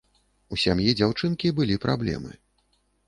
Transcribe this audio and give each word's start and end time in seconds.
У 0.55 0.57
сям'і 0.61 0.95
дзяўчынкі 1.01 1.51
былі 1.61 1.75
праблемы. 1.85 2.31